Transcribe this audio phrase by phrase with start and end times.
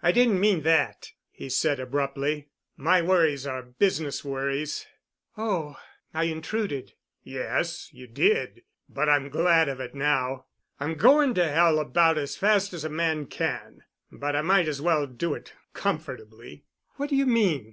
[0.00, 2.50] "I didn't mean that," he said abruptly.
[2.76, 4.86] "My worries are business worries."
[5.36, 5.74] "Oh!
[6.14, 6.92] I intruded."
[7.24, 8.62] "Yes, you did.
[8.88, 10.46] But I'm glad of it now.
[10.78, 13.82] I'm going to Hell about as fast as a man can,
[14.12, 16.62] but I might as well do it comfortably."
[16.94, 17.68] "What do you mean?"